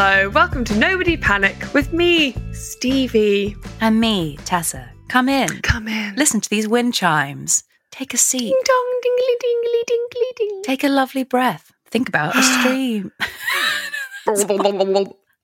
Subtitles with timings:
[0.00, 3.56] Hello, welcome to Nobody Panic with me, Stevie.
[3.80, 4.88] And me, Tessa.
[5.08, 5.48] Come in.
[5.62, 6.14] Come in.
[6.14, 7.64] Listen to these wind chimes.
[7.90, 8.38] Take a seat.
[8.38, 10.62] Ding dong, dingly dingly dingly ding.
[10.62, 11.72] Take a lovely breath.
[11.86, 13.10] Think about a stream.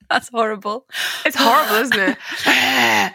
[0.08, 0.86] That's horrible.
[1.26, 2.16] It's horrible, isn't it?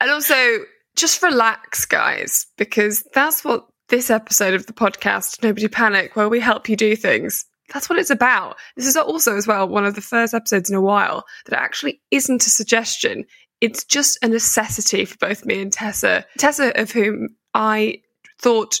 [0.00, 0.58] and also,
[0.94, 6.38] just relax, guys, because that's what this episode of the podcast, Nobody Panic, where we
[6.38, 8.56] help you do things, that's what it's about.
[8.76, 12.00] This is also, as well, one of the first episodes in a while that actually
[12.10, 13.24] isn't a suggestion.
[13.60, 16.24] It's just a necessity for both me and Tessa.
[16.38, 18.02] Tessa, of whom I
[18.40, 18.78] thought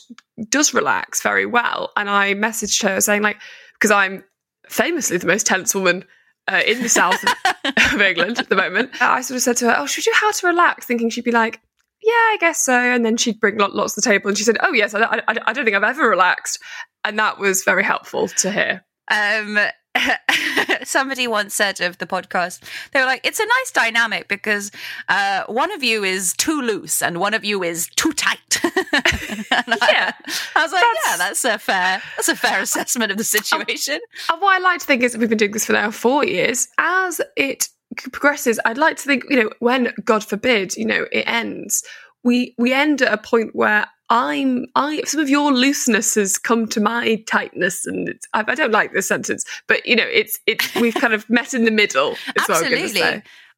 [0.48, 1.92] does relax very well.
[1.96, 3.38] And I messaged her saying, like,
[3.74, 4.22] because I'm
[4.68, 6.04] famously the most tense woman
[6.48, 7.22] uh, in the south
[7.92, 8.90] of England at the moment.
[9.00, 11.32] I sort of said to her, "Oh, should you how to relax?" Thinking she'd be
[11.32, 11.60] like,
[12.06, 14.56] "Yeah, I guess so." And then she'd bring lots to the table, and she said,
[14.60, 16.58] "Oh, yes, I, I, I don't think I've ever relaxed,"
[17.04, 18.84] and that was very helpful to hear.
[19.10, 19.58] Um,
[20.84, 22.62] somebody once said of the podcast,
[22.92, 24.70] they were like, it's a nice dynamic because
[25.08, 28.60] uh, one of you is too loose and one of you is too tight.
[28.64, 28.72] yeah.
[28.92, 30.12] I,
[30.56, 34.00] I, was like, that's, yeah, that's a fair, that's a fair assessment of the situation.
[34.30, 36.68] And what I like to think is we've been doing this for now four years.
[36.78, 41.24] As it progresses, I'd like to think, you know, when God forbid, you know, it
[41.26, 41.82] ends,
[42.24, 46.66] we we end at a point where I'm I some of your looseness has come
[46.68, 50.74] to my tightness, and I, I, don't like this sentence, but you know, it's it's
[50.76, 52.16] we've kind of met in the middle.
[52.36, 53.02] Absolutely.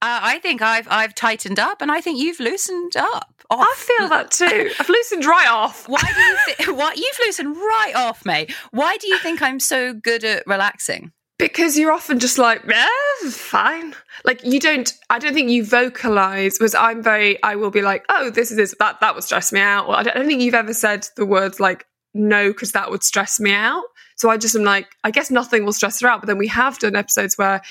[0.00, 3.34] Uh, I think I've I've tightened up, and I think you've loosened up.
[3.50, 3.66] Off.
[3.66, 4.70] I feel that too.
[4.80, 5.88] I've loosened right off.
[5.88, 6.38] Why do you?
[6.56, 8.52] Th- what you've loosened right off, mate?
[8.70, 11.12] Why do you think I'm so good at relaxing?
[11.38, 12.86] Because you're often just like yeah
[13.30, 13.94] fine.
[14.24, 18.04] Like you don't i don't think you vocalize was i'm very i will be like
[18.08, 19.88] oh this is this that that would stress me out.
[19.88, 23.02] I, don't, I don't think you've ever said the words like no because that would
[23.02, 23.84] stress me out.
[24.16, 26.48] So i just am like i guess nothing will stress her out but then we
[26.48, 27.62] have done episodes where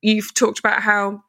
[0.00, 1.22] you've talked about how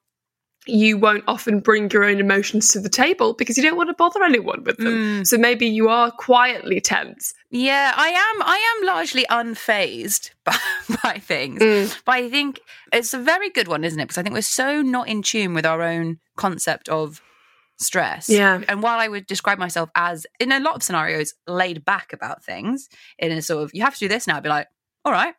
[0.68, 3.96] you won't often bring your own emotions to the table because you don't want to
[3.96, 5.22] bother anyone with them.
[5.22, 5.28] Mm.
[5.28, 7.34] So maybe you are quietly tense.
[7.50, 8.42] Yeah, I am.
[8.44, 10.58] I am largely unfazed by,
[11.04, 11.62] by things.
[11.62, 12.02] Mm.
[12.06, 12.60] But I think
[12.94, 14.04] it's a very good one, isn't it?
[14.04, 17.22] Because I think we're so not in tune with our own concept of
[17.80, 18.30] stress.
[18.30, 18.62] Yeah.
[18.68, 22.44] And while I would describe myself as, in a lot of scenarios, laid back about
[22.44, 24.68] things, in a sort of, you have to do this now, I'd be like,
[25.04, 25.34] all right,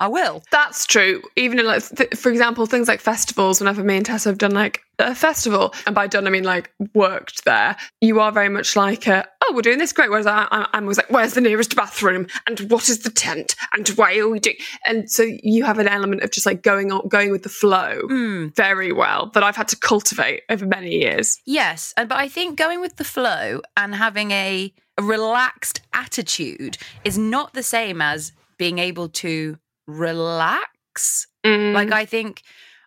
[0.00, 0.42] I will.
[0.50, 1.22] That's true.
[1.36, 3.60] Even in like, th- for example, things like festivals.
[3.60, 6.72] Whenever me and Tessa have done like a festival, and by done I mean like
[6.94, 10.08] worked there, you are very much like, a, oh, we're doing this great.
[10.08, 13.54] Whereas I, I, I'm always like, where's the nearest bathroom, and what is the tent,
[13.74, 14.56] and why are we doing?
[14.86, 18.00] And so you have an element of just like going on, going with the flow
[18.04, 18.56] mm.
[18.56, 21.38] very well that I've had to cultivate over many years.
[21.44, 26.78] Yes, and but I think going with the flow and having a, a relaxed attitude
[27.04, 31.26] is not the same as being able to relax.
[31.44, 31.72] Mm.
[31.72, 32.42] Like I think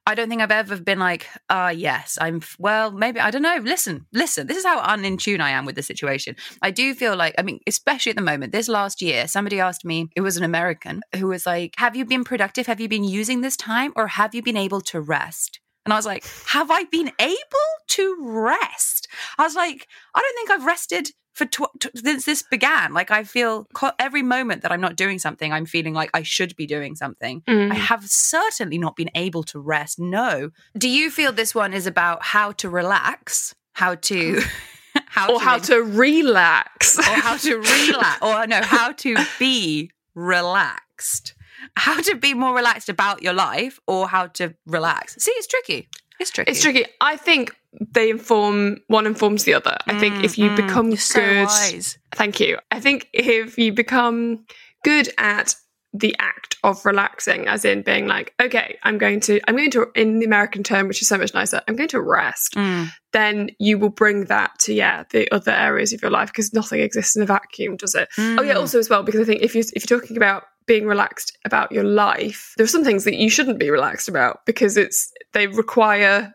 [0.06, 3.42] I don't think I've ever been like, ah, uh, yes, I'm well, maybe I don't
[3.42, 3.60] know.
[3.64, 6.36] Listen, listen, this is how un tune I am with the situation.
[6.62, 9.86] I do feel like, I mean, especially at the moment, this last year, somebody asked
[9.86, 12.68] me, it was an American who was like, Have you been productive?
[12.68, 15.62] Have you been using this time or have you been able to rest?
[15.86, 19.08] And I was like, Have I been able to rest?
[19.38, 22.94] I was like, I don't think I've rested for tw- t- since this began.
[22.94, 26.24] Like I feel co- every moment that I'm not doing something, I'm feeling like I
[26.24, 27.42] should be doing something.
[27.42, 27.72] Mm.
[27.72, 30.00] I have certainly not been able to rest.
[30.00, 30.52] No.
[30.78, 33.56] Do you feel this one is about how to relax?
[33.74, 34.42] How to
[35.08, 39.92] how or to how to relax or how to relax or no how to be
[40.16, 41.36] relaxed.
[41.76, 45.16] How to be more relaxed about your life or how to relax.
[45.18, 45.88] See, it's tricky.
[46.20, 46.52] It's tricky.
[46.52, 46.86] It's tricky.
[47.00, 49.78] I think they inform one informs the other.
[49.88, 51.98] I think if you Mm, become so good, wise.
[52.14, 52.58] thank you.
[52.72, 54.46] I think if you become
[54.84, 55.56] good at
[55.96, 59.88] the act of relaxing, as in being like, okay, I'm going to, I'm going to,
[59.96, 62.56] in the American term, which is so much nicer, I'm going to rest.
[62.56, 62.90] Mm.
[63.12, 66.80] Then you will bring that to yeah the other areas of your life because nothing
[66.80, 68.10] exists in a vacuum, does it?
[68.18, 68.60] Oh yeah, Mm.
[68.62, 71.72] also as well because I think if you if you're talking about being relaxed about
[71.72, 75.46] your life, there are some things that you shouldn't be relaxed about because it's they
[75.48, 76.34] require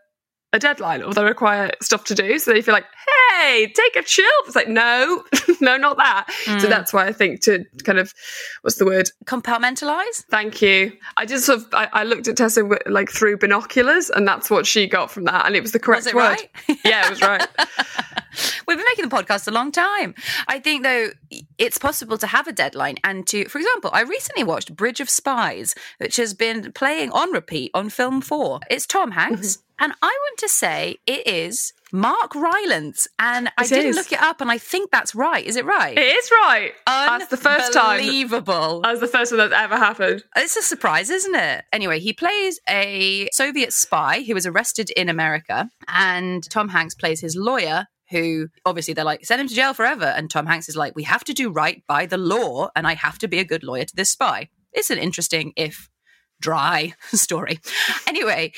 [0.55, 2.39] a deadline or they require stuff to do.
[2.39, 2.87] So they feel like,
[3.33, 4.25] hey, take a chill.
[4.47, 5.23] It's like, no,
[5.61, 6.27] no, not that.
[6.45, 6.69] So Mm.
[6.69, 8.15] that's why I think to kind of
[8.63, 9.11] what's the word?
[9.27, 10.25] Compartmentalize?
[10.31, 10.93] Thank you.
[11.19, 14.49] I just sort of I, I looked at Tessa wi- like through binoculars, and that's
[14.51, 16.23] what she got from that, and it was the correct Was it word.
[16.23, 16.51] right?
[16.85, 17.47] Yeah, it was right.
[18.69, 20.15] We've been making the podcast a long time.
[20.47, 21.09] I think, though,
[21.57, 25.09] it's possible to have a deadline and to, for example, I recently watched Bridge of
[25.09, 28.61] Spies, which has been playing on repeat on Film 4.
[28.71, 29.57] It's Tom Hanks.
[29.57, 29.63] Mm-hmm.
[29.81, 33.07] And I want to say it is Mark Rylance.
[33.19, 33.97] And I It didn't is.
[33.97, 35.47] look it up, and I think that's right.
[35.47, 35.97] Is it right?
[35.97, 36.73] It is right.
[36.87, 38.01] That's the first time.
[38.01, 38.81] Unbelievable.
[38.83, 40.25] That's the first time that's ever happened.
[40.37, 41.65] It's a surprise, isn't it?
[41.73, 47.21] Anyway, he plays a Soviet spy who was arrested in America, and Tom Hanks plays
[47.21, 47.87] his lawyer.
[48.11, 50.07] Who obviously they're like, send him to jail forever.
[50.07, 52.95] And Tom Hanks is like, we have to do right by the law, and I
[52.95, 54.49] have to be a good lawyer to this spy.
[54.73, 55.89] It's an interesting, if
[56.41, 57.61] dry, story.
[58.07, 58.53] Anyway,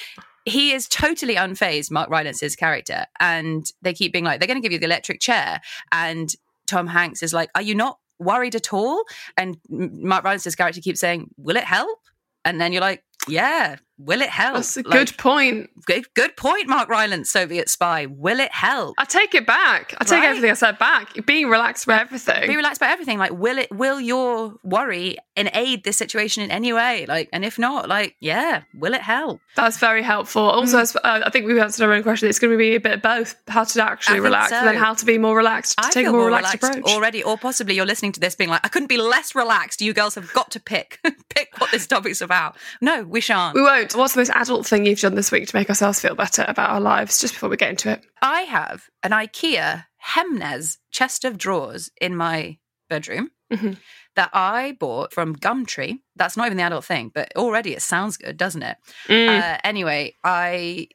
[0.44, 3.06] he is totally unfazed, Mark Rylance's character.
[3.18, 5.60] And they keep being like, they're going to give you the electric chair.
[5.92, 6.30] And
[6.66, 9.04] Tom Hanks is like, are you not worried at all?
[9.36, 11.98] And Mark Rylance's character keeps saying, will it help?
[12.44, 14.54] And then you're like, yeah, will it help?
[14.56, 15.70] That's a Like, good point.
[15.86, 18.06] good, good point, Mark Rylance, Soviet spy.
[18.06, 18.94] Will it help?
[18.98, 19.94] I take it back.
[19.98, 20.28] I take Right?
[20.28, 21.14] everything I said back.
[21.26, 22.48] Being relaxed about everything.
[22.48, 23.18] Be relaxed about everything.
[23.18, 23.70] Like, will it?
[23.70, 27.06] Will your worry and aid this situation in any way?
[27.06, 29.40] Like, and if not, like, yeah, will it help?
[29.56, 30.42] That's very helpful.
[30.42, 30.96] Also, Mm.
[31.04, 32.28] uh, I think we've answered our own question.
[32.28, 34.94] It's going to be a bit of both: how to actually relax, and then how
[34.94, 36.84] to be more relaxed, to I take a feel more relaxed, approach.
[36.84, 39.80] already, or possibly you're listening to this being like, I couldn't be less relaxed.
[39.82, 40.98] You girls have got to pick,
[41.28, 42.56] pick what this topic's about.
[42.80, 43.54] No, we shan't.
[43.54, 43.89] we won't.
[43.94, 46.70] What's the most adult thing you've done this week to make ourselves feel better about
[46.70, 47.20] our lives?
[47.20, 48.04] Just before we get into it.
[48.22, 52.58] I have an IKEA Hemnes chest of drawers in my
[52.88, 53.76] bedroom Mhm.
[54.16, 56.00] that I bought from Gumtree.
[56.16, 58.76] That's not even the adult thing, but already it sounds good, doesn't it?
[59.08, 59.28] Mm.
[59.54, 60.88] Uh, anyway, I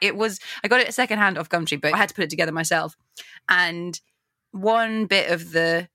[0.00, 2.52] it was I got it secondhand off Gumtree, but I had to put it together
[2.52, 2.96] myself.
[3.48, 3.98] And
[4.52, 5.88] one bit of the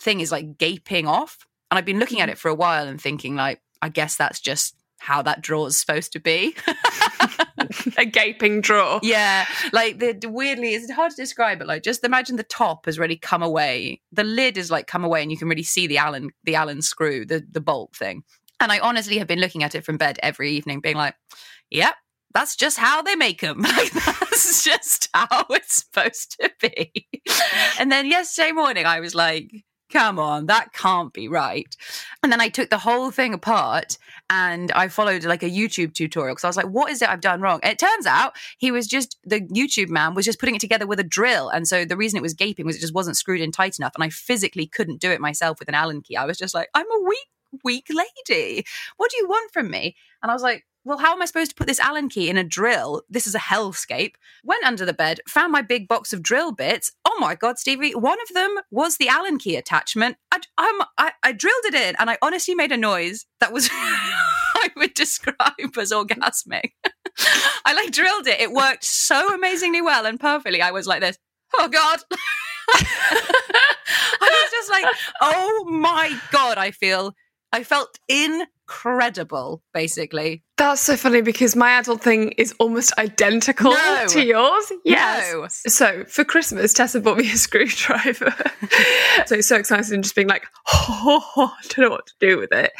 [0.00, 3.00] thing is like gaping off, and I've been looking at it for a while and
[3.00, 6.54] thinking like, I guess that's just how that draw is supposed to be.
[7.96, 9.00] a gaping drawer.
[9.02, 11.66] Yeah, like the the- weirdly, it's hard to describe it.
[11.66, 14.00] Like, just imagine the top has really come away.
[14.12, 16.82] The lid is like come away, and you can really see the Allen the Allen
[16.82, 18.22] screw, the the bolt thing.
[18.60, 21.14] And I honestly have been looking at it from bed every evening, being like,
[21.70, 21.94] "Yep,
[22.34, 23.60] that's just how they make them.
[23.62, 27.06] Like, that's just how it's supposed to be."
[27.78, 29.50] And then yesterday morning, I was like.
[29.88, 31.72] Come on, that can't be right.
[32.20, 36.34] And then I took the whole thing apart and I followed like a YouTube tutorial
[36.34, 37.60] because I was like, what is it I've done wrong?
[37.62, 40.86] And it turns out he was just, the YouTube man was just putting it together
[40.86, 41.48] with a drill.
[41.48, 43.92] And so the reason it was gaping was it just wasn't screwed in tight enough.
[43.94, 46.16] And I physically couldn't do it myself with an Allen key.
[46.16, 47.28] I was just like, I'm a weak,
[47.62, 48.64] weak lady.
[48.96, 49.94] What do you want from me?
[50.22, 52.36] And I was like, well, how am I supposed to put this Allen key in
[52.36, 53.02] a drill?
[53.10, 54.12] This is a hellscape.
[54.44, 56.92] Went under the bed, found my big box of drill bits.
[57.04, 60.16] Oh my God, Stevie, one of them was the Allen key attachment.
[60.30, 64.70] I, I, I drilled it in and I honestly made a noise that was, I
[64.76, 65.36] would describe
[65.76, 66.70] as orgasmic.
[67.64, 68.40] I like drilled it.
[68.40, 70.62] It worked so amazingly well and perfectly.
[70.62, 71.18] I was like this,
[71.58, 71.98] oh God.
[72.68, 74.86] I was just like,
[75.20, 77.16] oh my God, I feel,
[77.56, 80.42] I felt incredible, basically.
[80.58, 84.04] That's so funny because my adult thing is almost identical No.
[84.08, 84.72] to yours.
[84.84, 85.32] Yes.
[85.32, 85.46] No.
[85.70, 88.34] So for Christmas, Tessa bought me a screwdriver.
[89.24, 92.38] so it's so excited and just being like, oh, I don't know what to do
[92.38, 92.72] with it.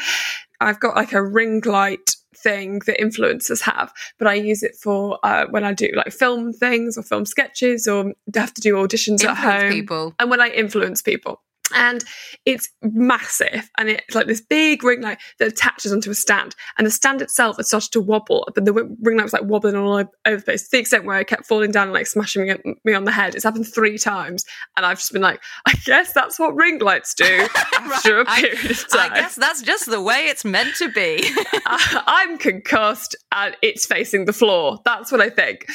[0.61, 5.17] I've got like a ring light thing that influencers have, but I use it for
[5.23, 9.23] uh, when I do like film things or film sketches or have to do auditions
[9.23, 9.71] at home.
[9.71, 10.13] people.
[10.19, 11.41] And when I influence people.
[11.73, 12.03] And
[12.45, 16.55] it's massive, and it's like this big ring light that attaches onto a stand.
[16.77, 19.75] And the stand itself has started to wobble, but the ring light was like wobbling
[19.75, 22.55] all over the place to the extent where I kept falling down and like smashing
[22.83, 23.35] me, on the head.
[23.35, 24.45] It's happened three times,
[24.77, 27.25] and I've just been like, I guess that's what ring lights do
[27.75, 29.11] after a I- period of time.
[29.11, 31.19] I guess that's just the way it's meant to be.
[31.65, 34.79] I- uh, I'm concussed and it's facing the floor.
[34.85, 35.65] That's what I think.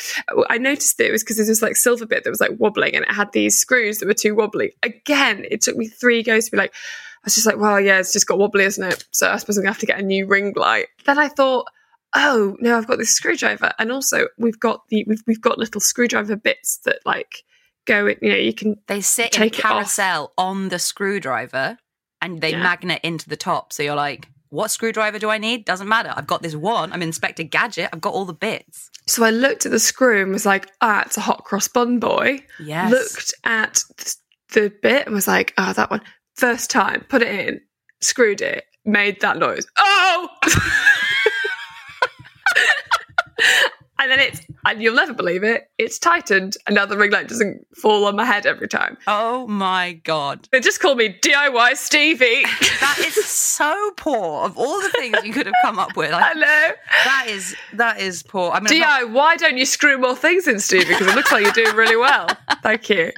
[0.49, 2.95] I noticed that it was because there's this like silver bit that was like wobbling
[2.97, 4.73] and it had these screws that were too wobbly.
[4.83, 7.99] Again, it took me three goes to be like, I was just like, well, yeah,
[7.99, 9.05] it's just got wobbly, isn't it?
[9.13, 10.89] So I suppose I'm gonna have to get a new ring light.
[11.05, 11.67] Then I thought,
[12.15, 15.81] oh no, I've got this screwdriver, and also we've got the we've we've got little
[15.81, 17.45] screwdriver bits that like
[17.87, 18.07] go.
[18.09, 19.71] in- You know, you can They sit Take in off.
[19.73, 21.79] carousel on the screwdriver
[22.21, 22.63] and they Yeah.
[22.63, 23.73] magnet into the top.
[23.73, 25.65] So you're like, what screwdriver do I need?
[25.65, 26.13] Doesn't matter.
[26.15, 26.93] I've got this one.
[26.93, 27.89] I'm Inspector Gadget.
[27.93, 28.91] I've got all the bits.
[29.09, 31.99] So I looked at the screw and was like, ah, it's a hot cross bun
[31.99, 32.45] boy.
[32.61, 32.91] Yes.
[32.93, 33.83] Looked at
[34.53, 36.03] the, bit and was like, ah, that one.
[36.35, 37.61] First time, put it in,
[38.01, 39.67] screwed it, made that noise.
[39.79, 40.29] Oh!
[43.99, 47.29] and then it's, and you'll never believe it, it's tightened and now the ring light
[47.29, 48.97] doesn't fall on my head every time.
[49.07, 50.49] Oh my God.
[50.53, 52.45] They just call me DIY Stevie.
[52.81, 54.45] That is so poor.
[54.45, 56.73] Of all the things you could have come up with, I like, know.
[57.05, 58.51] that is that is poor.
[58.51, 60.87] I mean, I'm DI, why don't you screw more things in, Stevie?
[60.89, 62.27] Because it looks like you're doing really well.
[62.63, 63.13] Thank you.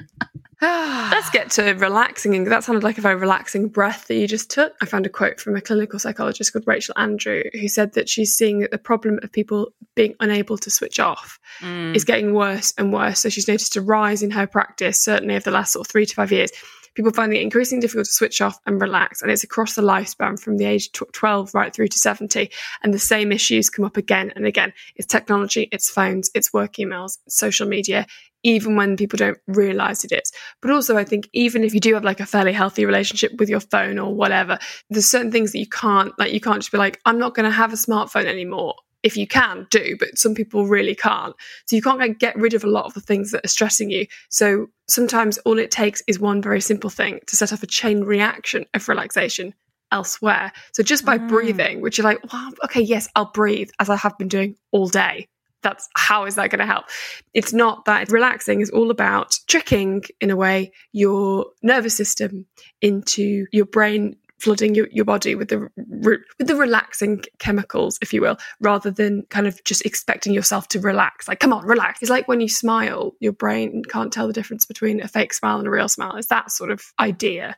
[0.61, 2.35] Let's get to relaxing.
[2.35, 4.73] And that sounded like a very relaxing breath that you just took.
[4.81, 8.33] I found a quote from a clinical psychologist called Rachel Andrew, who said that she's
[8.33, 11.95] seeing that the problem of people being unable to switch off Mm.
[11.95, 13.19] is getting worse and worse.
[13.21, 16.05] So she's noticed a rise in her practice, certainly over the last sort of three
[16.05, 16.51] to five years.
[16.95, 19.21] People finding it increasingly difficult to switch off and relax.
[19.21, 22.49] And it's across the lifespan from the age of 12 right through to 70.
[22.83, 24.71] And the same issues come up again and again.
[24.95, 28.07] It's technology, it's phones, it's work emails, social media,
[28.45, 30.31] even when people don't realize it is.
[30.61, 33.49] But also, I think even if you do have like a fairly healthy relationship with
[33.49, 34.59] your phone or whatever,
[34.91, 37.49] there's certain things that you can't, like, you can't just be like, I'm not going
[37.49, 38.75] to have a smartphone anymore.
[39.01, 41.35] If you can, do, but some people really can't.
[41.65, 43.89] So you can't like, get rid of a lot of the things that are stressing
[43.89, 44.05] you.
[44.29, 48.03] So sometimes all it takes is one very simple thing to set off a chain
[48.03, 49.53] reaction of relaxation
[49.91, 50.51] elsewhere.
[50.73, 51.27] So just by Mm.
[51.27, 54.87] breathing, which you're like, well, okay, yes, I'll breathe as I have been doing all
[54.87, 55.27] day.
[55.65, 56.85] That's how is that going to help?
[57.33, 62.45] It's not that relaxing is all about tricking in a way your nervous system
[62.81, 68.13] into your brain flooding your, your body with the re- with the relaxing chemicals if
[68.13, 71.27] you will rather than kind of just expecting yourself to relax.
[71.27, 72.01] Like come on relax.
[72.01, 75.57] It's like when you smile your brain can't tell the difference between a fake smile
[75.57, 76.15] and a real smile.
[76.15, 77.55] It's that sort of idea.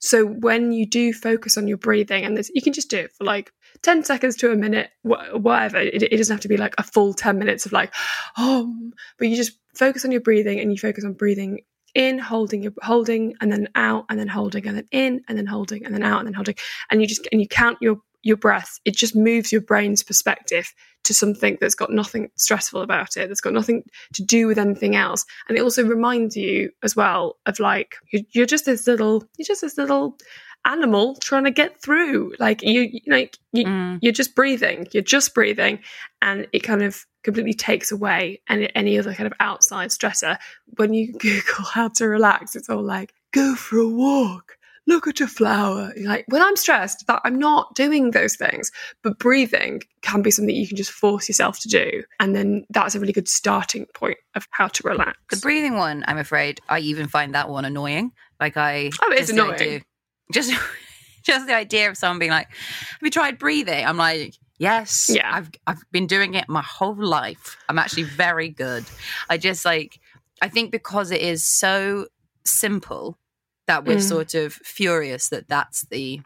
[0.00, 3.12] So when you do focus on your breathing and this, you can just do it
[3.12, 5.78] for like 10 seconds to a minute wh- whatever.
[5.78, 7.92] It, it doesn't have to be like a full 10 minutes of like
[8.36, 8.74] oh
[9.18, 11.60] but you just focus on your breathing and you focus on breathing
[11.94, 15.46] in holding your holding and then out and then holding and then in and then
[15.46, 16.56] holding and then out and then holding.
[16.90, 18.80] And you just and you count your your breath.
[18.84, 20.72] It just moves your brain's perspective
[21.04, 24.96] to something that's got nothing stressful about it that's got nothing to do with anything
[24.96, 25.24] else.
[25.48, 29.46] And it also reminds you as well of like you're, you're just this little you're
[29.46, 30.16] just this little
[30.64, 32.34] animal trying to get through.
[32.38, 33.98] Like you, you like you, Mm.
[34.02, 35.78] you're just breathing you're just breathing
[36.22, 40.36] and it kind of completely takes away any, any other kind of outside stressor.
[40.76, 44.56] When you google how to relax it's all like go for a walk.
[44.86, 45.92] Look at a flower.
[45.96, 48.70] You're like when i'm stressed that i'm not doing those things
[49.02, 52.02] but breathing can be something you can just force yourself to do.
[52.20, 55.16] And then that's a really good starting point of how to relax.
[55.30, 58.12] The breathing one, I'm afraid, I even find that one annoying.
[58.40, 59.84] Like I, Oh, it is just the annoying.
[60.32, 60.52] Just,
[61.22, 65.30] just the idea of someone being like, "Have you tried breathing?" I'm like, "Yes, Yeah.
[65.32, 67.56] I've I've been doing it my whole life.
[67.68, 68.84] I'm actually very good."
[69.28, 70.00] I just like,
[70.42, 72.06] I think because it is so
[72.44, 73.18] simple
[73.66, 74.02] that we're Mm.
[74.08, 76.20] sort of furious that that's the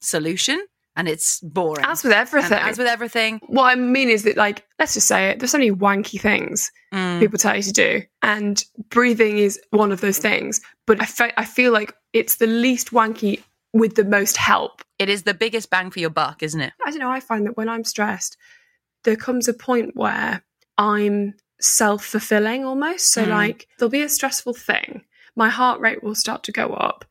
[0.00, 1.84] solution, and it's boring.
[1.86, 5.08] as with everything And as with everything, what I mean is that, like, let's just
[5.08, 5.38] say it.
[5.38, 9.92] There's so many wanky things mm, people tell you to do, and breathing is one
[9.92, 10.60] of those things.
[10.86, 14.82] But I, fe- I feel like it's the least wanky with the most help.
[14.98, 16.72] it is the biggest bang for your buck, isn't it?
[16.86, 17.10] I don't know.
[17.10, 18.36] I find that when I'm stressed,
[19.04, 20.44] there comes a point where
[20.78, 23.12] I'm self fulfilling almost.
[23.12, 23.28] So, Mm.
[23.30, 25.04] like, there'll be a stressful thing,
[25.36, 27.04] my heart rate will start to go up.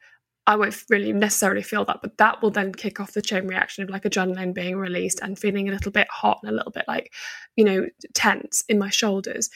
[0.52, 3.86] I won't really necessarily feel that, but that will then kick off the chain reaction
[3.86, 6.84] of like adrenaline being released and feeling a little bit hot and a little bit
[6.90, 7.14] like,
[7.56, 9.50] you know, tense in my shoulders.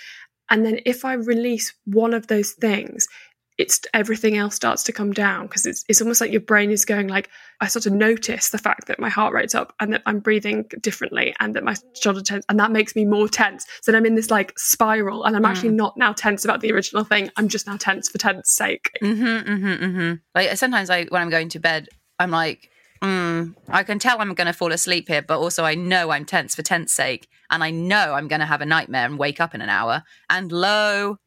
[0.50, 3.10] And then if I release one of those things,
[3.58, 6.84] it's everything else starts to come down because it's it's almost like your brain is
[6.84, 7.30] going like
[7.62, 10.66] I start to notice the fact that my heart rate's up and that I'm breathing
[10.82, 13.66] differently and that my shoulder tense and that makes me more tense.
[13.82, 16.72] So then I'm in this like spiral and I'm actually not now tense about the
[16.72, 17.30] original thing.
[17.38, 18.92] I'm just now tense for tense sake.
[19.02, 20.14] Mm-hmm, mm-hmm, mm-hmm.
[20.34, 21.88] Like sometimes, I when I'm going to bed,
[22.20, 22.70] I'm like,
[23.02, 26.26] mm, I can tell I'm going to fall asleep here, but also I know I'm
[26.26, 29.40] tense for tense sake, and I know I'm going to have a nightmare and wake
[29.40, 30.04] up in an hour.
[30.30, 31.18] And lo,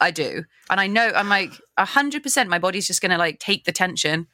[0.00, 2.48] I do, and I know I'm like hundred percent.
[2.48, 4.26] My body's just going to like take the tension.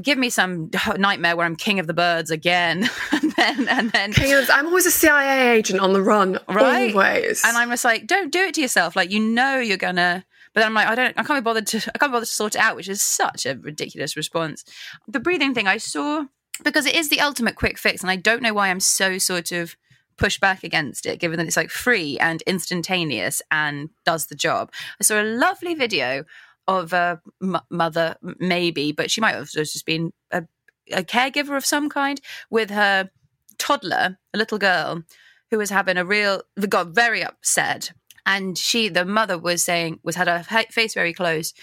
[0.00, 4.12] Give me some nightmare where I'm king of the birds again, and then and then
[4.50, 6.92] I'm always a CIA agent on the run, Right.
[6.94, 7.42] always.
[7.44, 8.96] And I'm just like, don't do it to yourself.
[8.96, 10.24] Like, you know, you're gonna.
[10.54, 12.28] But then I'm like, I don't, I can't be bothered to, I can't be bothered
[12.28, 14.64] to sort it out, which is such a ridiculous response.
[15.06, 16.24] The breathing thing, I saw
[16.64, 19.52] because it is the ultimate quick fix, and I don't know why I'm so sort
[19.52, 19.76] of
[20.18, 24.72] pushed back against it, given that it's like free and instantaneous and does the job.
[25.00, 26.24] I saw a lovely video
[26.68, 30.44] of a m- mother, maybe, but she might have just been a,
[30.92, 32.20] a caregiver of some kind
[32.50, 33.10] with her
[33.58, 35.02] toddler, a little girl
[35.50, 37.92] who was having a real, got very upset
[38.26, 41.54] and she the mother was saying was had her face very close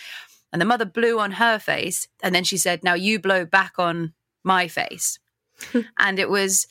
[0.51, 3.73] and the mother blew on her face and then she said now you blow back
[3.77, 5.19] on my face
[5.99, 6.67] and it was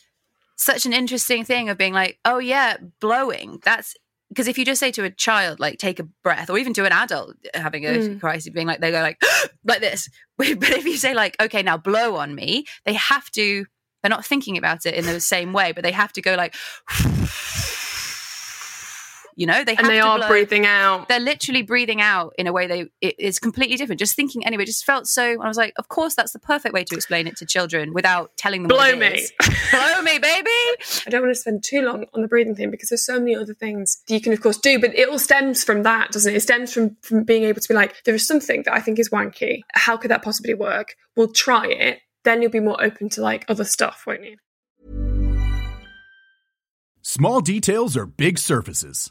[0.62, 3.94] such an interesting thing of being like oh yeah blowing that's
[4.28, 6.84] because if you just say to a child like take a breath or even to
[6.84, 8.20] an adult having a mm.
[8.20, 9.20] crisis being like they go like
[9.64, 13.66] like this but if you say like okay now blow on me they have to
[14.02, 16.54] they're not thinking about it in the same way but they have to go like
[19.34, 20.28] you know, they and they are blow.
[20.28, 21.08] breathing out.
[21.08, 23.98] They're literally breathing out in a way they it is completely different.
[23.98, 25.40] Just thinking anyway, just felt so.
[25.40, 28.36] I was like, of course, that's the perfect way to explain it to children without
[28.36, 28.68] telling them.
[28.68, 29.26] Blow me,
[29.70, 30.50] blow me, baby.
[31.06, 33.34] I don't want to spend too long on the breathing thing because there's so many
[33.34, 34.78] other things you can, of course, do.
[34.78, 36.36] But it all stems from that, doesn't it?
[36.36, 38.98] It stems from from being able to be like, there is something that I think
[38.98, 39.60] is wanky.
[39.72, 40.94] How could that possibly work?
[41.16, 42.00] We'll try it.
[42.24, 44.36] Then you'll be more open to like other stuff, won't you?
[47.04, 49.10] Small details are big surfaces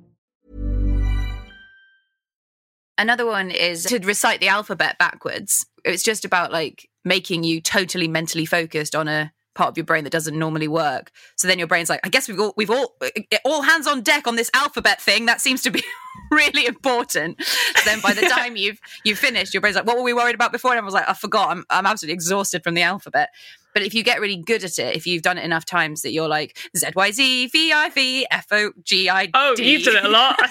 [3.01, 5.65] Another one is to recite the alphabet backwards.
[5.83, 10.03] It's just about like making you totally mentally focused on a part of your brain
[10.03, 11.09] that doesn't normally work.
[11.35, 13.09] So then your brain's like, I guess we've all we've all uh,
[13.43, 15.25] all hands on deck on this alphabet thing.
[15.25, 15.83] That seems to be
[16.31, 17.43] really important.
[17.43, 20.35] So then by the time you've you've finished, your brain's like, what were we worried
[20.35, 20.69] about before?
[20.69, 21.49] And I was like, I forgot.
[21.49, 23.29] I'm I'm absolutely exhausted from the alphabet.
[23.73, 26.11] But if you get really good at it, if you've done it enough times that
[26.11, 29.31] you're like Z Y Z V I V F O G I D.
[29.33, 30.47] Oh, you've done it a lot, I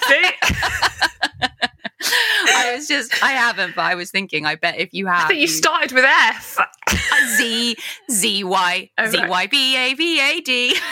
[1.39, 1.61] think.
[2.55, 5.25] I was just, I haven't, but I was thinking, I bet if you have.
[5.25, 6.57] I think you, you started with F.
[7.37, 7.75] Z,
[8.09, 10.75] Z, Y, Z, Y, B, A, V, A, D.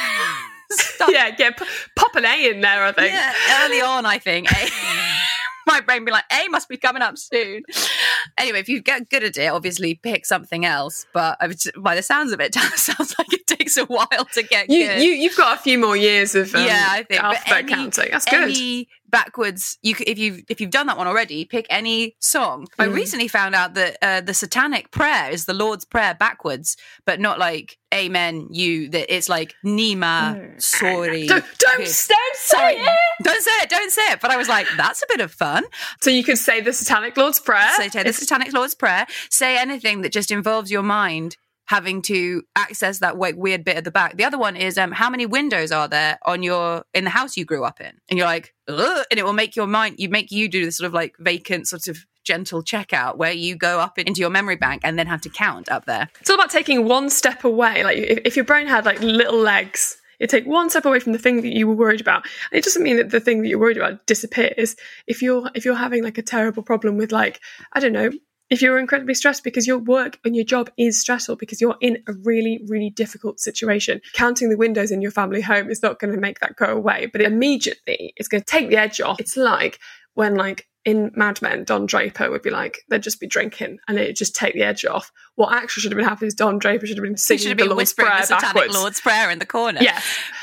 [1.10, 1.60] Yeah, get
[1.96, 3.12] pop an A in there, I think.
[3.12, 4.52] Yeah, early on, I think.
[4.52, 4.70] A-
[5.66, 7.64] my brain be like, A must be coming up soon.
[8.38, 11.06] Anyway, if you get good at it, obviously pick something else.
[11.14, 11.40] But
[11.78, 14.88] by the sounds of it, it sounds like it takes a while to get you,
[14.88, 15.02] good.
[15.02, 18.10] You, you've got a few more years of um, yeah, I think alphabet any, counting.
[18.12, 18.44] That's good.
[18.44, 22.68] Any backwards, you if you if you've done that one already, pick any song.
[22.78, 22.84] Mm.
[22.84, 27.20] I recently found out that uh, the Satanic Prayer is the Lord's Prayer backwards, but
[27.20, 28.48] not like Amen.
[28.52, 29.98] You that it's like Nima.
[29.98, 30.62] Mm.
[30.62, 32.74] Sorry, don't don't, don't say sorry.
[32.76, 32.90] it.
[33.24, 33.70] Don't say it.
[33.70, 34.22] Don't say it.
[34.22, 35.64] But I was like, that's a bit of fun.
[36.02, 37.70] So you could say the Satanic Lord's Prayer.
[38.10, 39.06] The Satanic Lord's Prayer.
[39.30, 41.38] Say anything that just involves your mind
[41.70, 44.18] having to access that weird bit at the back.
[44.18, 47.38] The other one is um, how many windows are there on your in the house
[47.38, 50.10] you grew up in, and you're like, Ugh, and it will make your mind you
[50.10, 53.80] make you do this sort of like vacant sort of gentle checkout where you go
[53.80, 56.10] up into your memory bank and then have to count up there.
[56.20, 57.84] It's all about taking one step away.
[57.84, 61.14] Like if, if your brain had like little legs you take one step away from
[61.14, 62.26] the thing that you were worried about.
[62.52, 64.76] And it doesn't mean that the thing that you're worried about disappears.
[65.08, 67.40] If you're if you're having like a terrible problem with like,
[67.74, 68.12] I don't know,
[68.50, 72.02] if you're incredibly stressed because your work and your job is stressful because you're in
[72.08, 76.14] a really, really difficult situation, counting the windows in your family home is not going
[76.14, 77.08] to make that go away.
[77.12, 79.20] But it immediately it's going to take the edge off.
[79.20, 79.80] It's like
[80.16, 83.98] when like in Mad Men, Don Draper would be like, they'd just be drinking and
[83.98, 85.12] it'd just take the edge off.
[85.36, 87.58] What actually should have been happening is Don Draper should have been singing should have
[87.58, 88.74] the been Lord's Prayer the Satanic backwards.
[88.76, 89.82] Lord's Prayer in the corner.
[89.82, 90.00] Yeah.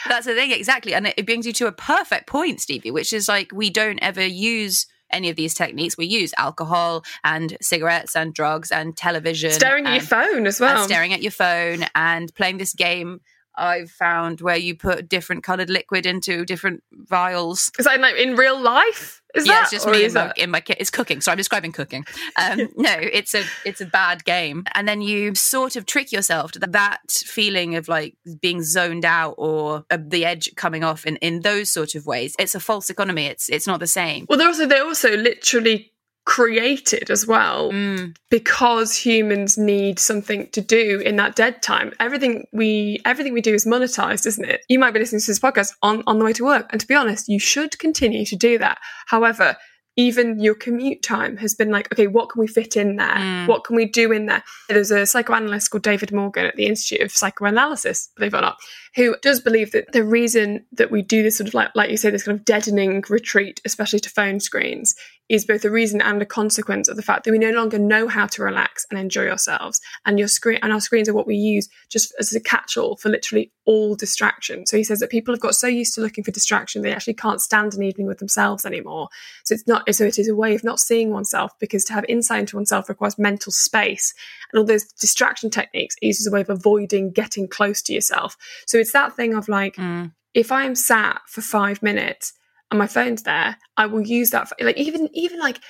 [0.09, 0.95] That's the thing, exactly.
[0.95, 4.25] And it brings you to a perfect point, Stevie, which is like we don't ever
[4.25, 5.97] use any of these techniques.
[5.97, 9.53] We use alcohol and cigarettes and drugs and television.
[9.53, 10.85] Staring and, at your phone as well.
[10.85, 13.21] staring at your phone and playing this game
[13.57, 17.71] I've found where you put different coloured liquid into different vials.
[17.79, 19.23] Is that like in real life?
[19.35, 20.79] Is yeah, that, it's just me in my, in my kit.
[20.81, 22.07] It's cooking, so I'm describing cooking.
[22.41, 26.53] Um, no, it's a it's a bad game, and then you sort of trick yourself
[26.53, 31.17] to that feeling of like being zoned out or uh, the edge coming off in
[31.17, 32.35] in those sort of ways.
[32.39, 33.27] It's a false economy.
[33.27, 34.27] It's it's not the same.
[34.29, 35.93] Well, they're also they're also literally
[36.27, 38.15] created as well Mm.
[38.31, 41.93] because humans need something to do in that dead time.
[41.99, 44.61] Everything we everything we do is monetized, isn't it?
[44.69, 46.87] You might be listening to this podcast on on the way to work, and to
[46.87, 48.79] be honest, you should continue to do that.
[49.07, 49.57] However.
[49.99, 53.17] Even your commute time has been like, okay, what can we fit in there?
[53.17, 53.47] Mm.
[53.47, 54.45] What can we do in there?
[54.69, 58.59] There's a psychoanalyst called David Morgan at the Institute of Psychoanalysis, believe it or not,
[58.95, 61.97] who does believe that the reason that we do this sort of like, like you
[61.97, 64.95] say, this kind of deadening retreat, especially to phone screens,
[65.29, 68.07] is both a reason and a consequence of the fact that we no longer know
[68.07, 69.81] how to relax and enjoy ourselves.
[70.05, 73.09] And your screen and our screens are what we use just as a catch-all for
[73.09, 74.67] literally all distraction.
[74.67, 77.15] So he says that people have got so used to looking for distraction they actually
[77.15, 79.09] can't stand an evening with themselves anymore.
[79.45, 82.05] So it's not so it is a way of not seeing oneself because to have
[82.09, 84.15] insight into oneself requires mental space.
[84.53, 88.37] And all those distraction techniques is a way of avoiding getting close to yourself.
[88.67, 90.13] So it's that thing of like Mm.
[90.35, 92.33] if I'm sat for five minutes
[92.71, 95.61] and my phone's there, I will use that for, like even even like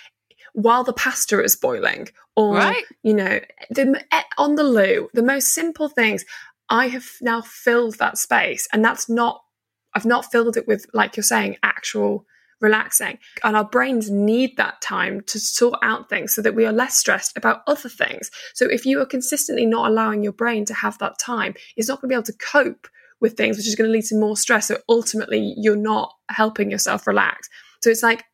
[0.53, 2.85] while the pasta is boiling or Right.
[3.03, 4.03] you know the
[4.39, 6.25] on the loo the most simple things
[6.71, 9.43] I have now filled that space and that's not
[9.95, 12.25] I've not filled it with like you're saying actual
[12.59, 16.73] relaxing and our brains need that time to sort out things so that we are
[16.73, 20.73] less stressed about other things so if you are consistently not allowing your brain to
[20.73, 22.89] have that time it's not going to be able to cope
[23.21, 24.69] with things which is going to lead to more stress.
[24.69, 27.49] So ultimately you're not helping yourself relax.
[27.83, 28.25] So it's like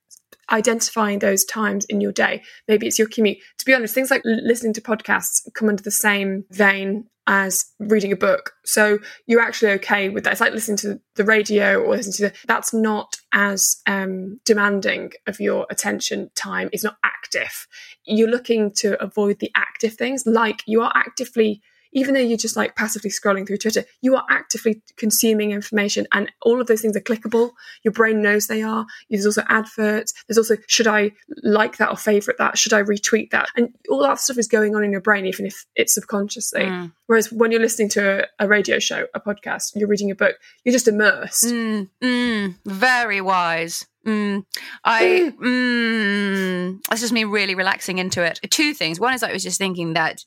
[0.50, 2.42] identifying those times in your day.
[2.68, 3.38] Maybe it's your commute.
[3.58, 8.12] To be honest things like listening to podcasts come under the same vein as reading
[8.12, 8.52] a book.
[8.64, 10.32] So you're actually okay with that.
[10.32, 15.12] It's like listening to the radio or listening to the, that's not as um, demanding
[15.26, 16.68] of your attention time.
[16.72, 17.68] It's not active.
[18.04, 20.24] You're looking to avoid the active things.
[20.26, 24.24] Like you are actively even though you're just like passively scrolling through Twitter, you are
[24.30, 27.52] actively consuming information and all of those things are clickable.
[27.84, 28.86] Your brain knows they are.
[29.10, 30.14] There's also adverts.
[30.26, 32.58] There's also, should I like that or favorite that?
[32.58, 33.48] Should I retweet that?
[33.56, 36.62] And all that stuff is going on in your brain, even if it's subconsciously.
[36.62, 36.92] Mm.
[37.06, 40.36] Whereas when you're listening to a, a radio show, a podcast, you're reading a book,
[40.64, 41.44] you're just immersed.
[41.44, 43.86] Mm, mm, very wise.
[44.06, 44.44] Mm,
[44.84, 48.40] I mm, that's just me really relaxing into it.
[48.50, 48.98] Two things.
[48.98, 50.24] One is I was just thinking that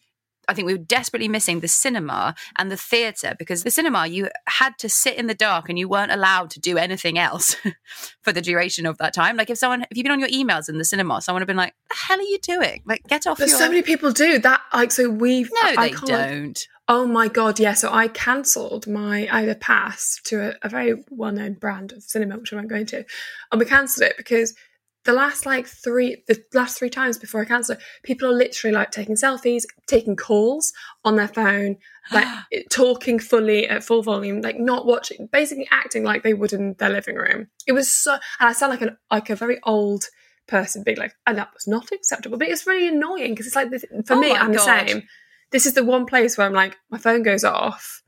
[0.48, 4.30] I think we were desperately missing the cinema and the theatre because the cinema you
[4.48, 7.56] had to sit in the dark and you weren't allowed to do anything else
[8.22, 9.38] for the duration of that time.
[9.38, 11.48] Like if someone if you've been on your emails in the cinema, someone would have
[11.48, 12.82] been like, "The hell are you doing?
[12.86, 14.62] Like get off But your." so many people do that.
[14.74, 15.50] Like, so we've.
[15.64, 16.68] no, I they can't- don't.
[16.88, 17.74] Oh my god, yeah.
[17.74, 22.38] So I cancelled my either pass to a, a very well known brand of cinema,
[22.38, 23.04] which I won't go into,
[23.52, 24.54] and we cancelled it because
[25.06, 28.92] the last like three the last three times before I cancelled people are literally like
[28.92, 31.78] taking selfies, taking calls on their phone,
[32.12, 32.28] like
[32.70, 36.90] talking fully at full volume, like not watching, basically acting like they would in their
[36.90, 37.48] living room.
[37.68, 40.06] It was so, and I sound like an like a very old
[40.48, 42.38] person being like, and that was not acceptable.
[42.38, 44.56] But it's really annoying because it's like this, for Oh me, I'm God.
[44.56, 45.04] the same
[45.52, 48.02] this is the one place where I'm like, my phone goes off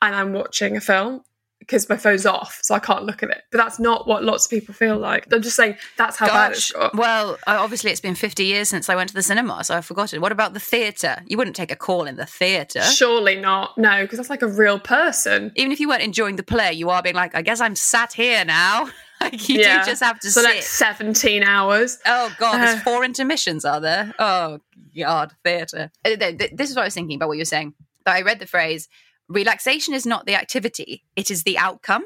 [0.00, 1.20] and I'm watching a film
[1.66, 3.42] because my phone's off, so I can't look at it.
[3.50, 5.26] But that's not what lots of people feel like.
[5.32, 6.94] I'm just saying that's how bad it's Gosh, got.
[6.96, 9.86] well, uh, obviously it's been 50 years since I went to the cinema, so I've
[9.86, 10.20] forgotten.
[10.20, 11.16] What about the theatre?
[11.26, 12.82] You wouldn't take a call in the theatre.
[12.82, 13.76] Surely not.
[13.78, 15.52] No, because that's like a real person.
[15.56, 18.12] Even if you weren't enjoying the play, you are being like, I guess I'm sat
[18.12, 18.88] here now.
[19.20, 19.82] like you yeah.
[19.84, 20.48] do just have to so sit.
[20.54, 21.98] like 17 hours.
[22.04, 22.64] Oh God, Uh.
[22.66, 24.12] there's four intermissions, are there?
[24.18, 24.58] Oh
[24.96, 25.90] God, theatre.
[26.04, 27.74] Uh, th- th- This is what I was thinking about what you were saying.
[28.04, 28.88] That I read the phrase,
[29.28, 32.04] relaxation is not the activity, it is the outcome.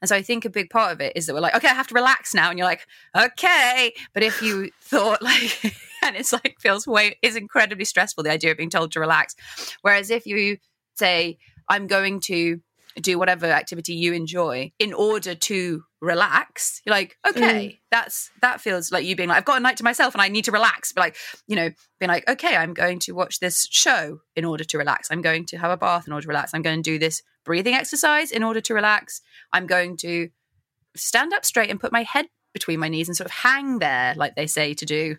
[0.00, 1.74] And so I think a big part of it is that we're like, okay, I
[1.74, 2.50] have to relax now.
[2.50, 2.86] And you're like,
[3.16, 3.92] okay.
[4.12, 5.64] But if you thought like,
[6.02, 9.34] and it's like feels way, is incredibly stressful, the idea of being told to relax.
[9.82, 10.58] Whereas if you
[10.96, 11.38] say,
[11.68, 12.60] I'm going to
[13.00, 17.78] do whatever activity you enjoy in order to relax, you're like, okay, mm.
[17.90, 20.28] that's, that feels like you being like, I've got a night to myself and I
[20.28, 20.92] need to relax.
[20.92, 24.64] But like, you know, being like, okay, I'm going to watch this show in order
[24.64, 25.08] to relax.
[25.10, 26.54] I'm going to have a bath in order to relax.
[26.54, 29.20] I'm going to do this breathing exercise in order to relax.
[29.52, 30.28] I'm going to
[30.96, 34.14] stand up straight and put my head between my knees and sort of hang there,
[34.16, 35.16] like they say to do,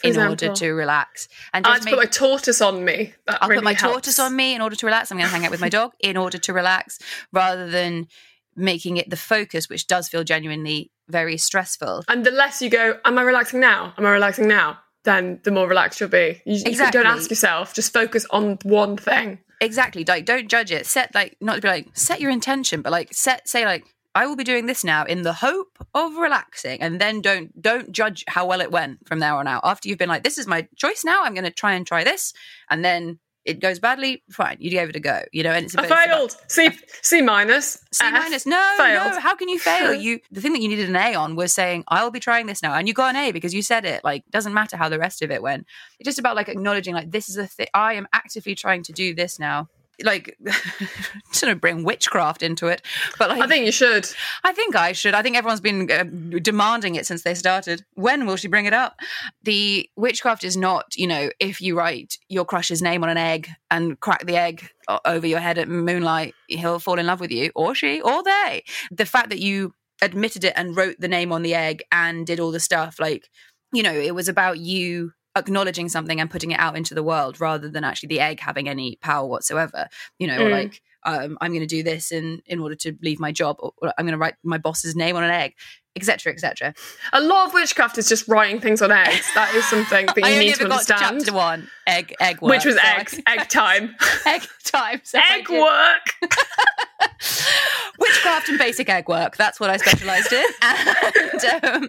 [0.00, 1.28] For in order to relax.
[1.52, 3.14] And I just had to put make- my tortoise on me.
[3.26, 3.92] That I'll really put my helps.
[3.92, 5.12] tortoise on me in order to relax.
[5.12, 6.98] I'm going to hang out with my dog in order to relax,
[7.30, 8.08] rather than
[8.58, 12.04] making it the focus, which does feel genuinely very stressful.
[12.08, 13.94] And the less you go, am I relaxing now?
[13.96, 14.78] Am I relaxing now?
[15.04, 16.42] Then the more relaxed you'll be.
[16.44, 17.00] You, you Exactly.
[17.02, 19.38] don't ask yourself, just focus on one thing.
[19.60, 20.04] exactly.
[20.06, 20.86] Like, don't judge it.
[20.86, 24.26] Set like not to be like set your intention, but like set say like I
[24.26, 28.24] will be doing this now in the hope of relaxing, and then don't don't judge
[28.26, 29.62] how well it went from there on out.
[29.64, 31.22] After you've been like, this is my choice now.
[31.22, 32.32] I'm going to try and try this,
[32.68, 33.18] and then
[33.48, 35.52] it goes badly, fine, you gave it a go, you know.
[35.52, 36.36] And it's I failed.
[36.48, 36.70] C uh,
[37.02, 37.78] C minus.
[37.92, 38.18] C uh-huh.
[38.18, 38.44] minus.
[38.44, 39.12] No, failed.
[39.12, 39.20] no.
[39.20, 39.94] How can you fail?
[39.98, 42.62] You the thing that you needed an A on was saying I'll be trying this
[42.62, 44.04] now, and you got an A because you said it.
[44.04, 45.66] Like doesn't matter how the rest of it went.
[45.98, 47.68] It's just about like acknowledging like this is a thing.
[47.72, 49.68] I am actively trying to do this now
[50.04, 50.36] like
[51.32, 52.82] to bring witchcraft into it
[53.18, 54.08] but like I think you should.
[54.44, 55.14] I think I should.
[55.14, 56.04] I think everyone's been uh,
[56.40, 57.84] demanding it since they started.
[57.94, 58.98] When will she bring it up?
[59.42, 63.48] The witchcraft is not, you know, if you write your crush's name on an egg
[63.70, 64.70] and crack the egg
[65.04, 68.64] over your head at moonlight, he'll fall in love with you, or she, or they.
[68.90, 72.40] The fact that you admitted it and wrote the name on the egg and did
[72.40, 73.28] all the stuff, like,
[73.72, 77.40] you know, it was about you acknowledging something and putting it out into the world
[77.40, 79.88] rather than actually the egg having any power whatsoever.
[80.18, 80.50] You know, Mm.
[80.50, 83.72] like um, I'm going to do this in in order to leave my job, or,
[83.78, 85.54] or I'm going to write my boss's name on an egg,
[85.98, 86.74] etc., etc.
[87.12, 89.26] A lot of witchcraft is just writing things on eggs.
[89.34, 91.20] That is something that you I need to ever got to understand.
[91.20, 93.94] chapter one, egg, egg work, which was so I- egg time,
[94.26, 96.30] egg time, so egg work.
[97.98, 99.36] witchcraft and basic egg work.
[99.36, 100.44] That's what I specialized in.
[100.62, 101.88] And, um,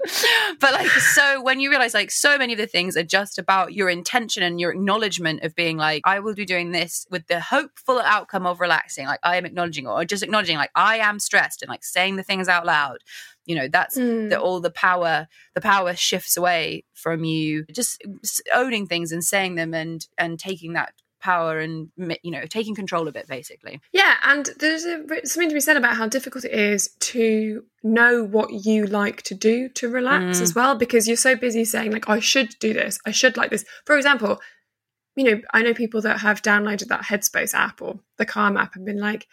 [0.59, 3.73] but like, so when you realize like so many of the things are just about
[3.73, 7.39] your intention and your acknowledgement of being like, I will be doing this with the
[7.39, 9.05] hopeful outcome of relaxing.
[9.05, 12.23] Like I am acknowledging or just acknowledging like I am stressed and like saying the
[12.23, 12.99] things out loud.
[13.49, 14.29] You know, that's Mm.
[14.29, 18.01] the, all the power, the power shifts away from you just
[18.53, 21.89] owning things and saying them and, and taking that power and,
[22.23, 23.81] you know, taking control of it basically.
[23.91, 28.23] Yeah, and there's a, something to be said about how difficult it is to know
[28.23, 30.41] what you like to do to relax Mm.
[30.43, 33.49] as well, because you're so busy saying like, "I should do this, I should like
[33.49, 34.39] this." For example,
[35.15, 38.75] you know, I know people that have downloaded that Headspace app or the Calm app
[38.75, 39.27] and been like,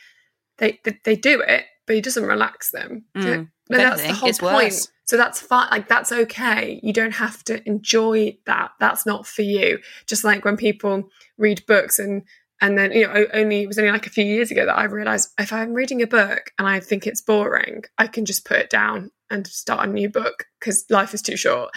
[0.59, 3.05] they they, they do it, but it doesn't relax them.
[3.17, 3.51] Mm.
[3.69, 4.65] But that's the whole point.
[4.65, 4.89] worse.
[5.05, 5.69] So that's fine.
[5.71, 6.81] Like that's okay.
[6.83, 8.73] You don't have to enjoy that.
[8.81, 9.79] That's not for you.
[10.07, 12.23] Just like when people read books and
[12.61, 14.85] and then you know only it was only like a few years ago that I
[14.85, 18.59] realized if I'm reading a book and I think it's boring, I can just put
[18.59, 21.71] it down and start a new book because life is too short.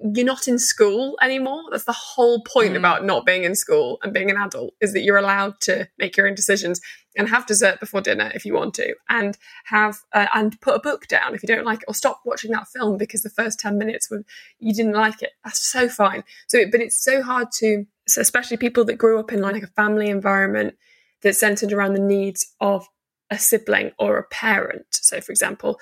[0.00, 1.62] You're not in school anymore.
[1.70, 2.78] That's the whole point Mm.
[2.78, 6.16] about not being in school and being an adult is that you're allowed to make
[6.16, 6.80] your own decisions
[7.16, 10.78] and have dessert before dinner if you want to, and have uh, and put a
[10.78, 13.58] book down if you don't like it, or stop watching that film because the first
[13.58, 14.22] ten minutes were
[14.60, 15.32] you didn't like it.
[15.42, 16.22] That's so fine.
[16.46, 19.66] So, but it's so hard to, so especially people that grew up in like a
[19.68, 20.76] family environment
[21.22, 22.88] that's centered around the needs of
[23.30, 24.86] a sibling or a parent.
[24.92, 25.80] So, for example,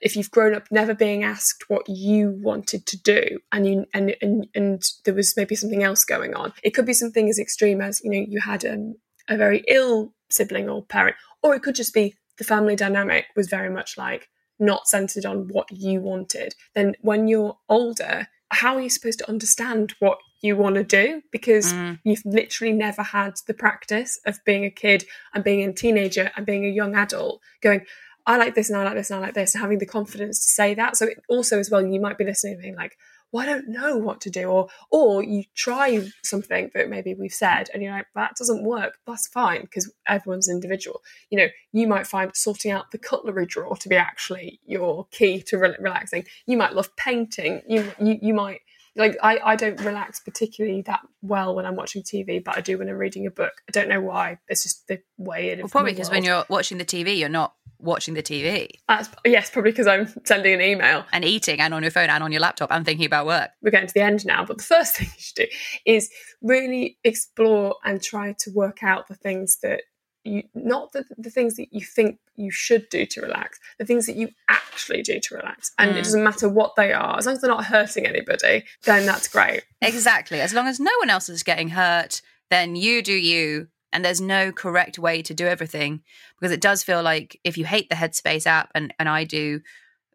[0.00, 4.14] if you've grown up never being asked what you wanted to do and you and
[4.20, 7.80] and, and there was maybe something else going on it could be something as extreme
[7.80, 8.94] as you know you had um,
[9.28, 13.48] a very ill sibling or parent or it could just be the family dynamic was
[13.48, 18.80] very much like not centered on what you wanted then when you're older how are
[18.80, 21.98] you supposed to understand what you want to do because Mm.
[22.04, 26.46] you've literally never had the practice of being a kid and being a teenager and
[26.46, 27.82] being a young adult going
[28.28, 30.38] I like this and I like this and I like this, and having the confidence
[30.44, 30.96] to say that.
[30.96, 32.96] So also as well, you might be listening and being like,
[33.32, 37.32] well, I don't know what to do, or or you try something that maybe we've
[37.32, 38.98] said, and you're like, that doesn't work.
[39.06, 41.02] That's fine because everyone's individual.
[41.30, 45.42] You know, you might find sorting out the cutlery drawer to be actually your key
[45.48, 46.24] to re- relaxing.
[46.46, 47.62] You might love painting.
[47.66, 48.60] You you you might.
[48.98, 52.78] Like I, I don't relax particularly that well when I'm watching TV, but I do
[52.78, 53.52] when I'm reading a book.
[53.68, 54.38] I don't know why.
[54.48, 55.62] It's just the way it is.
[55.62, 59.50] Well, probably because when you're watching the TV, you're not watching the TV That's, yes,
[59.50, 61.04] probably because I'm sending an email.
[61.12, 63.50] and eating and on your phone and on your laptop and thinking about work.
[63.62, 65.46] We're getting to the end now, but the first thing you should do
[65.86, 66.10] is
[66.42, 69.82] really explore and try to work out the things that
[70.24, 74.06] you, not the, the things that you think you should do to relax, the things
[74.06, 75.72] that you actually do to relax.
[75.78, 75.96] And Mm.
[75.98, 79.28] it doesn't matter what they are, as long as they're not hurting anybody, then that's
[79.28, 79.64] great.
[79.82, 80.40] Exactly.
[80.40, 83.68] As long as no one else is getting hurt, then you do you.
[83.92, 86.02] And there's no correct way to do everything
[86.38, 89.60] because it does feel like if you hate the Headspace app, and, and I do,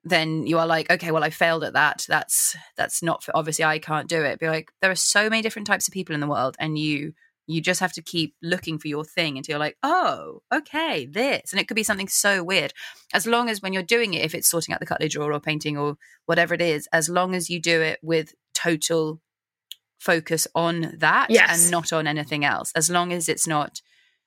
[0.03, 2.05] then you are like, okay, well, I failed at that.
[2.07, 4.39] That's that's not for, obviously I can't do it.
[4.39, 7.13] Be like, there are so many different types of people in the world, and you
[7.47, 11.51] you just have to keep looking for your thing until you're like, oh, okay, this,
[11.51, 12.73] and it could be something so weird.
[13.13, 15.39] As long as when you're doing it, if it's sorting out the cutlery drawer or
[15.39, 19.19] painting or whatever it is, as long as you do it with total
[19.99, 21.63] focus on that Yes.
[21.63, 23.81] and not on anything else as long as it's not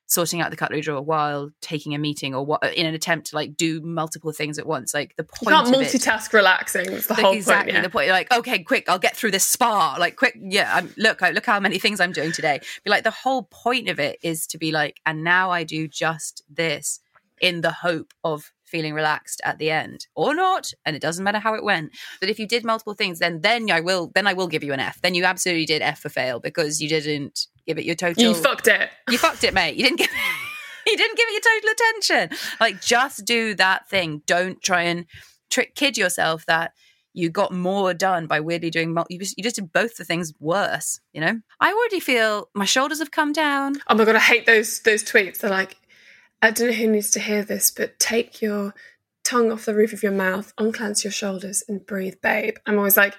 [0.08, 3.34] sorting out the cutlery drawer while taking a meeting or what in an attempt to
[3.36, 4.94] like do multiple things at once.
[4.94, 6.92] Like the point You can't of it- multitask relaxing.
[6.92, 7.76] It's the like, whole exactly point.
[7.76, 7.82] Yeah.
[7.82, 8.06] the point.
[8.06, 9.96] You're like, okay, quick, I'll get through this spa.
[9.98, 10.70] Like, quick, yeah.
[10.74, 12.60] I'm, look, I- look how many things I'm doing today.
[12.84, 15.88] Be like, the whole point of it is to be like, and now I do
[15.88, 17.00] just this
[17.40, 21.38] in the hope of feeling relaxed at the end or not and it doesn't matter
[21.38, 24.32] how it went but if you did multiple things then then i will then i
[24.32, 27.46] will give you an f then you absolutely did f for fail because you didn't
[27.66, 28.90] give it your total You fucked it.
[29.10, 29.74] you fucked it, mate.
[29.76, 30.10] You didn't give
[30.86, 32.38] you didn't give it your total attention.
[32.60, 34.22] Like just do that thing.
[34.26, 35.06] Don't try and
[35.50, 36.72] trick kid yourself that
[37.12, 40.04] you got more done by weirdly doing mul- you just, you just did both the
[40.04, 41.40] things worse, you know?
[41.58, 43.76] I already feel my shoulders have come down.
[43.88, 45.38] Oh my god, I hate those those tweets.
[45.38, 45.76] They're like,
[46.42, 48.74] I don't know who needs to hear this, but take your
[49.24, 52.56] tongue off the roof of your mouth, unclench your shoulders, and breathe, babe.
[52.64, 53.14] I'm always like,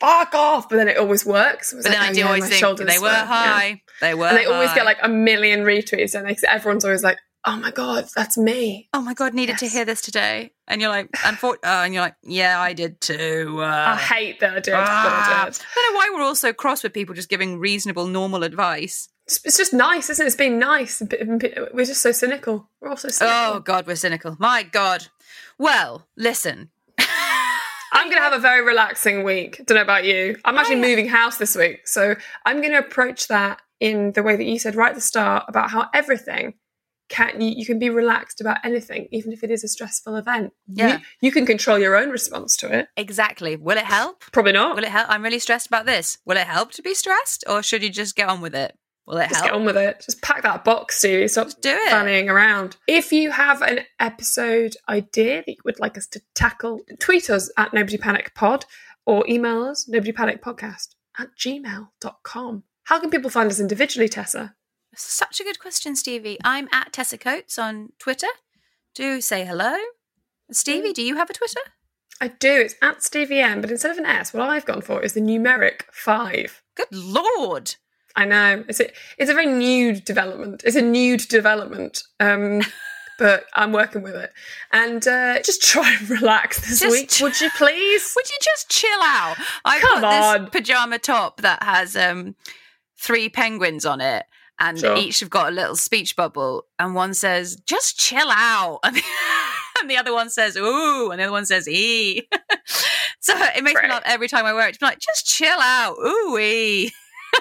[0.00, 1.72] fuck off, but then it always works.
[1.72, 3.82] But then I do always think they were high.
[4.00, 7.18] They were and they always get like a million retweets, and they, everyone's always like,
[7.44, 8.88] oh my god, that's me.
[8.92, 11.94] Oh my god, needed to hear this today, and you're like, and, for, uh, and
[11.94, 13.58] you're like, yeah, I did too.
[13.60, 15.02] Uh, I hate that I did, ah.
[15.04, 18.06] but I I don't know why we're all so cross with people just giving reasonable,
[18.06, 19.08] normal advice.
[19.26, 20.26] It's, it's just nice, isn't it?
[20.26, 21.02] It's been nice.
[21.72, 22.68] We're just so cynical.
[22.80, 23.38] We're all so cynical.
[23.38, 24.36] Oh God, we're cynical.
[24.38, 25.08] My God.
[25.58, 26.70] Well, listen.
[27.92, 29.62] I'm going to have a very relaxing week.
[29.66, 30.36] Don't know about you.
[30.44, 31.86] I'm actually moving house this week.
[31.86, 32.14] So
[32.46, 35.44] I'm going to approach that in the way that you said right at the start
[35.48, 36.54] about how everything
[37.08, 40.52] can, you, you can be relaxed about anything, even if it is a stressful event.
[40.66, 40.96] Yeah.
[40.96, 42.88] You, you can control your own response to it.
[42.96, 43.54] Exactly.
[43.54, 44.24] Will it help?
[44.32, 44.74] Probably not.
[44.74, 45.10] Will it help?
[45.10, 46.16] I'm really stressed about this.
[46.24, 48.76] Will it help to be stressed, or should you just get on with it?
[49.06, 49.46] Will it Just help?
[49.46, 50.02] get on with it.
[50.04, 51.28] Just pack that box, Stevie.
[51.28, 51.92] Stop do it.
[51.92, 52.76] fannying around.
[52.86, 57.50] If you have an episode idea that you would like us to tackle, tweet us
[57.56, 58.64] at Nobody Panic Pod
[59.04, 62.62] or email us Nobody Panic Podcast at gmail.com.
[62.84, 64.54] How can people find us individually, Tessa?
[64.94, 66.38] Such a good question, Stevie.
[66.44, 68.26] I'm at Tessa Coates on Twitter.
[68.94, 69.74] Do say hello.
[70.50, 70.94] Stevie, mm.
[70.94, 71.60] do you have a Twitter?
[72.20, 72.52] I do.
[72.52, 75.20] It's at Stevie M, but instead of an S, what I've gone for is the
[75.20, 76.62] numeric five.
[76.76, 77.76] Good lord.
[78.16, 80.62] I know it's a it's a very nude development.
[80.64, 82.60] It's a nude development, um,
[83.18, 84.32] but I'm working with it.
[84.72, 88.12] And uh, just try and relax this Just week, would you please?
[88.16, 89.36] Would you just chill out?
[89.64, 90.42] I've Come got on.
[90.44, 92.34] this pajama top that has um
[92.98, 94.24] three penguins on it.
[94.58, 94.96] And Sure.
[94.96, 99.02] each have got a little speech bubble, and one says, "Just chill out," and the,
[99.80, 102.28] and the other one says, "Ooh," and the other one says, "Ee."
[103.20, 103.88] so it makes Great.
[103.88, 104.78] me laugh every time I wear it.
[104.78, 106.92] Be like, "Just chill out, ooh wee."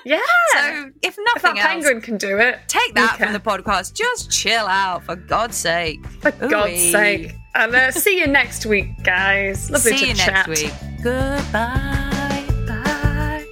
[0.05, 0.19] Yeah.
[0.53, 3.93] So if if that nothing else, penguin can do it, take that from the podcast.
[3.93, 6.05] Just chill out, for God's sake.
[6.21, 6.91] For God's Ooh-wee.
[6.91, 7.31] sake.
[7.55, 9.69] And uh, see you next week, guys.
[9.71, 10.47] Lovely See to you chat.
[10.47, 10.73] next week.
[11.03, 12.45] Goodbye.
[12.67, 13.45] Bye.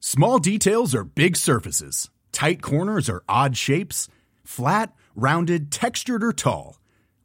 [0.00, 2.10] Small details are big surfaces.
[2.32, 4.08] Tight corners are odd shapes.
[4.44, 6.78] Flat, rounded, textured, or tall.